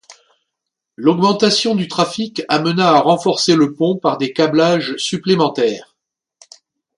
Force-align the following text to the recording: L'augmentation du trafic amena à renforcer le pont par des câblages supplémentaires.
L'augmentation 0.97 1.75
du 1.75 1.87
trafic 1.87 2.41
amena 2.49 2.89
à 2.89 3.01
renforcer 3.01 3.55
le 3.55 3.75
pont 3.75 3.95
par 3.97 4.17
des 4.17 4.33
câblages 4.33 4.95
supplémentaires. 4.97 5.95